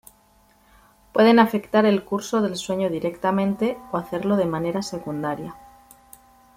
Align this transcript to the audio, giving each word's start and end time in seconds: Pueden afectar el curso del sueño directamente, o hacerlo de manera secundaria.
Pueden 1.13 1.37
afectar 1.37 1.85
el 1.85 2.03
curso 2.03 2.41
del 2.41 2.55
sueño 2.55 2.89
directamente, 2.89 3.77
o 3.91 3.97
hacerlo 3.97 4.35
de 4.35 4.45
manera 4.45 4.81
secundaria. 4.81 5.55